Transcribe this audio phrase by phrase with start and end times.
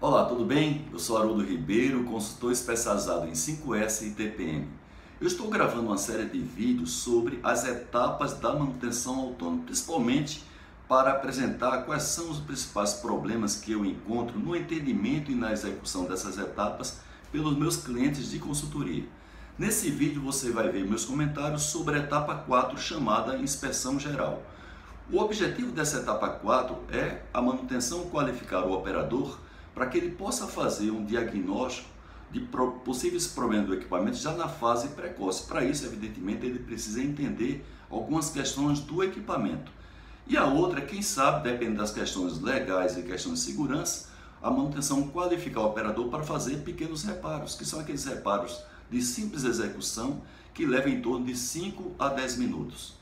[0.00, 0.86] Olá, tudo bem?
[0.92, 4.68] Eu sou Haroldo Ribeiro, consultor especializado em 5S e TPM.
[5.20, 10.44] Eu estou gravando uma série de vídeos sobre as etapas da manutenção autônoma, principalmente
[10.88, 16.04] para apresentar quais são os principais problemas que eu encontro no entendimento e na execução
[16.04, 17.00] dessas etapas
[17.32, 19.04] pelos meus clientes de consultoria.
[19.58, 24.44] Nesse vídeo você vai ver meus comentários sobre a etapa 4 chamada inspeção geral.
[25.10, 29.47] O objetivo dessa etapa 4 é a manutenção qualificar o operador
[29.78, 31.88] para que ele possa fazer um diagnóstico
[32.32, 32.40] de
[32.84, 35.46] possíveis problemas do equipamento já na fase precoce.
[35.46, 39.70] Para isso, evidentemente, ele precisa entender algumas questões do equipamento.
[40.26, 44.08] E a outra, quem sabe, dependendo das questões legais e questões de segurança,
[44.42, 49.44] a manutenção qualificar o operador para fazer pequenos reparos, que são aqueles reparos de simples
[49.44, 52.94] execução que levam em torno de 5 a 10 minutos.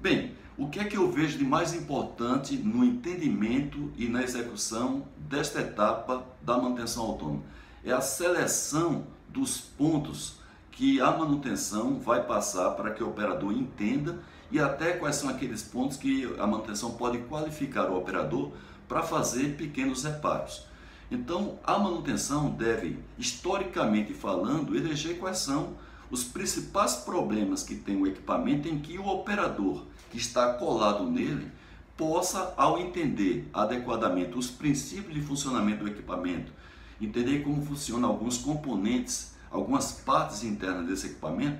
[0.00, 5.06] Bem, o que é que eu vejo de mais importante no entendimento e na execução
[5.16, 7.42] desta etapa da manutenção autônoma?
[7.84, 10.40] É a seleção dos pontos
[10.72, 14.18] que a manutenção vai passar para que o operador entenda
[14.50, 18.50] e até quais são aqueles pontos que a manutenção pode qualificar o operador
[18.88, 20.66] para fazer pequenos reparos.
[21.08, 25.74] Então, a manutenção deve, historicamente falando, eleger quais são
[26.10, 31.50] os principais problemas que tem o equipamento em que o operador que está colado nele
[31.96, 36.52] possa, ao entender adequadamente os princípios de funcionamento do equipamento,
[37.00, 41.58] entender como funcionam alguns componentes, algumas partes internas desse equipamento,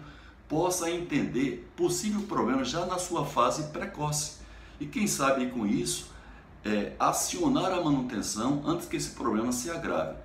[0.49, 4.39] possa entender possível problema já na sua fase precoce.
[4.81, 6.11] E quem sabe com isso,
[6.65, 10.17] é, acionar a manutenção antes que esse problema se agrave.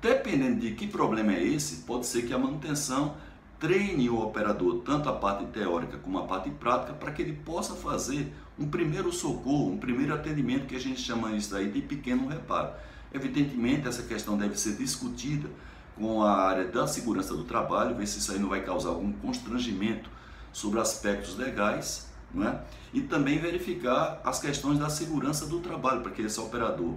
[0.00, 3.16] Dependendo de que problema é esse, pode ser que a manutenção
[3.58, 7.74] treine o operador, tanto a parte teórica como a parte prática, para que ele possa
[7.74, 12.28] fazer um primeiro socorro, um primeiro atendimento, que a gente chama isso daí de pequeno
[12.28, 12.70] reparo.
[13.12, 15.48] Evidentemente, essa questão deve ser discutida
[15.96, 19.12] com a área da segurança do trabalho, ver se isso aí não vai causar algum
[19.12, 20.08] constrangimento
[20.52, 22.60] sobre aspectos legais, não é?
[22.92, 26.94] e também verificar as questões da segurança do trabalho, para que esse operador,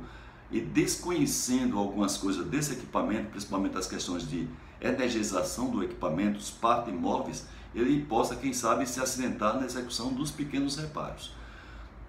[0.51, 4.47] e desconhecendo algumas coisas desse equipamento, principalmente as questões de
[4.81, 10.29] energização do equipamento, os partes móveis, ele possa, quem sabe, se acidentar na execução dos
[10.29, 11.33] pequenos reparos.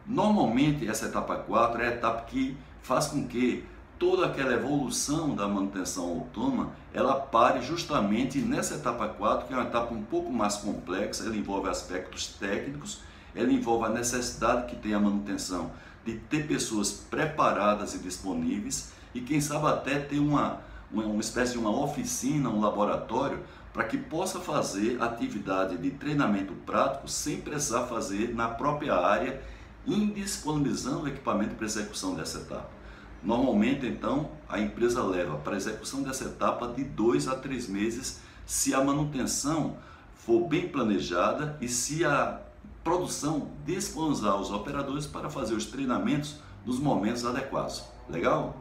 [0.04, 3.64] Normalmente, essa etapa 4 é a etapa que faz com que
[3.98, 9.68] toda aquela evolução da manutenção autônoma, ela pare justamente nessa etapa 4, que é uma
[9.68, 13.00] etapa um pouco mais complexa, ela envolve aspectos técnicos,
[13.34, 15.70] ela envolve a necessidade que tem a manutenção
[16.04, 20.60] de ter pessoas preparadas e disponíveis e quem sabe até ter uma
[20.92, 23.40] uma, uma espécie de uma oficina, um laboratório,
[23.72, 29.40] para que possa fazer atividade de treinamento prático sem precisar fazer na própria área,
[29.86, 32.70] indisponibilizando o equipamento para execução dessa etapa.
[33.22, 38.20] Normalmente, então, a empresa leva para a execução dessa etapa de dois a três meses,
[38.44, 39.76] se a manutenção
[40.14, 42.40] for bem planejada e se a
[42.82, 47.84] produção disponibilizar os operadores para fazer os treinamentos nos momentos adequados.
[48.08, 48.56] Legal?